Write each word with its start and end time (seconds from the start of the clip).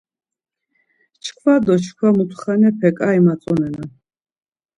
Çkva 1.23 1.55
do 1.65 1.75
çkva 1.83 2.09
mutxanepe 2.17 2.89
ǩai 2.97 3.19
matzonenan. 3.25 3.89